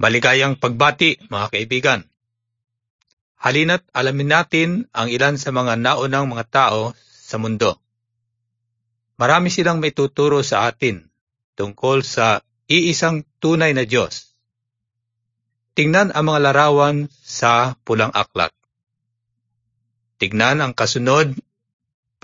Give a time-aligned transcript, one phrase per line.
[0.00, 2.00] Maligayang pagbati, mga kaibigan.
[3.36, 7.76] Halina't alamin natin ang ilan sa mga naunang mga tao sa mundo.
[9.20, 11.04] Marami silang may tuturo sa atin
[11.52, 14.32] tungkol sa iisang tunay na Diyos.
[15.76, 18.56] Tingnan ang mga larawan sa pulang aklat.
[20.16, 21.36] Tignan ang kasunod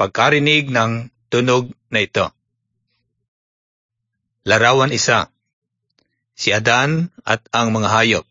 [0.00, 2.32] pagkarinig ng tunog na ito.
[4.48, 5.28] Larawan isa
[6.36, 8.26] si Adan at ang mga hayop.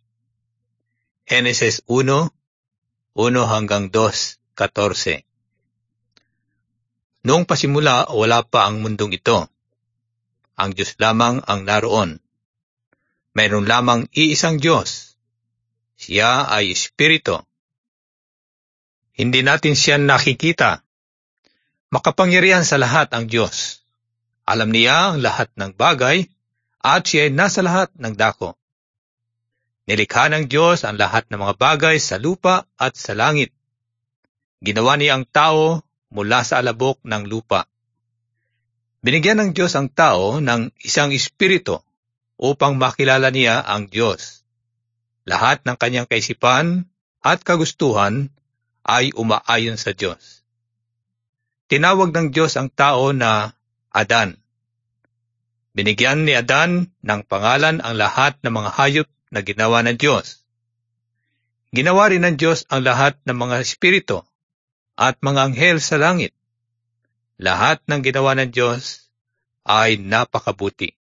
[1.26, 2.30] Genesis 1,
[3.18, 5.26] 1 hanggang 2, 14.
[7.26, 9.50] Noong pasimula, wala pa ang mundong ito.
[10.54, 12.22] Ang Diyos lamang ang naroon.
[13.34, 15.18] Mayroon lamang iisang Diyos.
[15.98, 17.42] Siya ay Espiritu.
[19.18, 20.86] Hindi natin siya nakikita.
[21.90, 23.82] Makapangyarihan sa lahat ang Diyos.
[24.46, 26.30] Alam niya ang lahat ng bagay
[26.86, 28.54] at siya ay nasa lahat ng dako.
[29.90, 33.50] Nilikha ng Diyos ang lahat ng mga bagay sa lupa at sa langit.
[34.62, 35.82] Ginawa niya ang tao
[36.14, 37.66] mula sa alabok ng lupa.
[39.02, 41.82] Binigyan ng Diyos ang tao ng isang espiritu
[42.38, 44.46] upang makilala niya ang Diyos.
[45.26, 46.86] Lahat ng kanyang kaisipan
[47.26, 48.30] at kagustuhan
[48.86, 50.46] ay umaayon sa Diyos.
[51.66, 53.58] Tinawag ng Diyos ang tao na
[53.90, 54.38] Adan.
[55.76, 60.48] Binigyan ni Adan ng pangalan ang lahat ng mga hayop na ginawa ng Diyos.
[61.76, 64.24] Ginawa rin ng Diyos ang lahat ng mga espiritu
[64.96, 66.32] at mga anghel sa langit.
[67.36, 69.12] Lahat ng ginawa ng Diyos
[69.68, 70.96] ay napakabuti.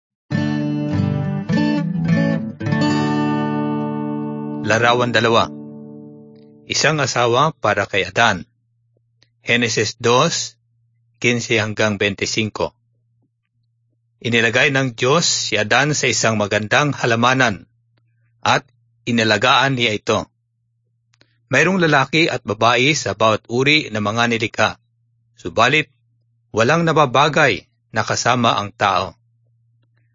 [4.62, 5.50] Larawan dalawa
[6.70, 8.46] Isang asawa para kay Adan
[9.42, 10.54] Genesis 2,
[11.18, 12.54] 15 hanggang 25
[14.20, 17.64] Inilagay ng Diyos si Adan sa isang magandang halamanan
[18.44, 18.68] at
[19.08, 20.28] inalagaan niya ito.
[21.48, 24.70] Mayroong lalaki at babae sa bawat uri ng mga nilikha,
[25.40, 25.88] subalit
[26.52, 27.64] walang nababagay
[27.96, 29.16] na kasama ang tao.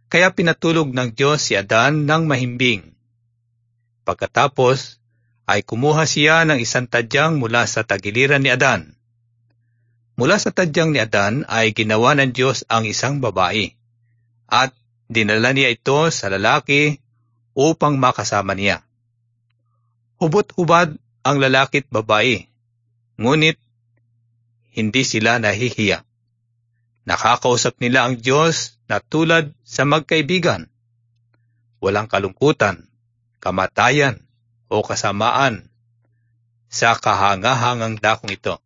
[0.05, 2.93] Kaya pinatulog ng Diyos si Adan ng mahimbing.
[4.05, 5.01] Pagkatapos
[5.49, 8.93] ay kumuha siya ng isang tadyang mula sa tagiliran ni Adan.
[10.13, 13.73] Mula sa tadyang ni Adan ay ginawa ng Diyos ang isang babae
[14.49, 14.73] at
[15.09, 17.01] dinala niya ito sa lalaki
[17.55, 18.83] upang makasama niya.
[20.19, 20.95] Hubot-hubad
[21.25, 22.47] ang lalaki't babae,
[23.19, 23.57] ngunit
[24.75, 26.03] hindi sila nahihiya.
[27.05, 30.67] Nakakausap nila ang Diyos na tulad sa magkaibigan.
[31.79, 32.89] Walang kalungkutan,
[33.37, 34.25] kamatayan
[34.73, 35.69] o kasamaan
[36.65, 38.64] sa kahangahangang dakong ito.